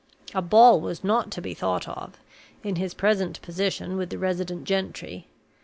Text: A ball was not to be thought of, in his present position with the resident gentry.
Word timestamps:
A 0.33 0.41
ball 0.41 0.81
was 0.81 1.03
not 1.03 1.29
to 1.29 1.43
be 1.43 1.53
thought 1.53 1.87
of, 1.87 2.17
in 2.63 2.77
his 2.77 2.95
present 2.95 3.39
position 3.43 3.97
with 3.97 4.09
the 4.09 4.17
resident 4.17 4.63
gentry. 4.63 5.27